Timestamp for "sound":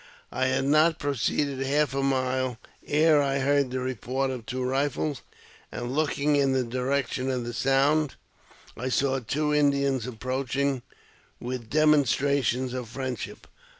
7.53-8.15